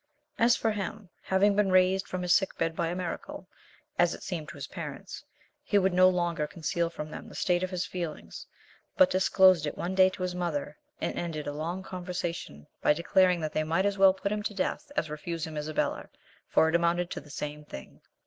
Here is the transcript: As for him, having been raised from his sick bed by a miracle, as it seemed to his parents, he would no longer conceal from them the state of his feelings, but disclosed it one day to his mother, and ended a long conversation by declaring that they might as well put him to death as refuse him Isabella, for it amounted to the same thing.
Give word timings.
As 0.39 0.55
for 0.55 0.71
him, 0.71 1.09
having 1.21 1.55
been 1.55 1.71
raised 1.71 2.07
from 2.07 2.23
his 2.23 2.33
sick 2.33 2.57
bed 2.57 2.75
by 2.75 2.87
a 2.87 2.95
miracle, 2.95 3.47
as 3.99 4.15
it 4.15 4.23
seemed 4.23 4.49
to 4.49 4.55
his 4.55 4.65
parents, 4.65 5.23
he 5.63 5.77
would 5.77 5.93
no 5.93 6.09
longer 6.09 6.47
conceal 6.47 6.89
from 6.89 7.11
them 7.11 7.29
the 7.29 7.35
state 7.35 7.61
of 7.61 7.69
his 7.69 7.85
feelings, 7.85 8.47
but 8.97 9.11
disclosed 9.11 9.67
it 9.67 9.77
one 9.77 9.93
day 9.93 10.09
to 10.09 10.23
his 10.23 10.33
mother, 10.33 10.75
and 10.99 11.19
ended 11.19 11.45
a 11.45 11.53
long 11.53 11.83
conversation 11.83 12.65
by 12.81 12.93
declaring 12.93 13.41
that 13.41 13.53
they 13.53 13.63
might 13.63 13.85
as 13.85 13.99
well 13.99 14.11
put 14.11 14.31
him 14.31 14.41
to 14.41 14.55
death 14.55 14.91
as 14.95 15.07
refuse 15.07 15.45
him 15.45 15.55
Isabella, 15.55 16.09
for 16.47 16.67
it 16.67 16.73
amounted 16.73 17.11
to 17.11 17.19
the 17.21 17.29
same 17.29 17.63
thing. 17.63 18.01